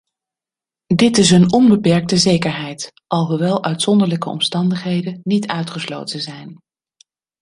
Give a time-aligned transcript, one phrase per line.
[0.95, 6.59] Dit is een onbeperkte zekerheid, alhoewel uitzonderlijke omstandigheden niet uitgesloten zijn.